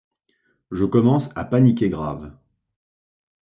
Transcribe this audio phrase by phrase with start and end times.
[0.71, 2.35] Je commence à paniquer grave.